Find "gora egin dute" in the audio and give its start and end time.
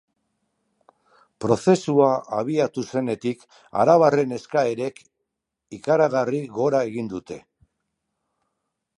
6.61-7.39